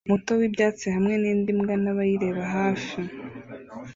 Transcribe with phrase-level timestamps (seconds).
[0.09, 2.99] muto wibyatsi hamwe nindi mbwa nabayireba hafi